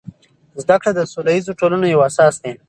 زده 0.61 0.75
کړه 0.81 0.91
د 0.95 0.99
سوله 1.11 1.31
ییزو 1.35 1.57
ټولنو 1.59 1.85
یو 1.93 2.05
اساس 2.09 2.35
دی. 2.43 2.51